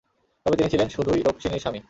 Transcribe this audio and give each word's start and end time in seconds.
তবে 0.45 0.55
তিনি 0.57 0.69
ছিলেন 0.69 0.87
শুধুই 0.89 1.21
রুক্মিনীর 1.21 1.63
স্বামী। 1.63 1.79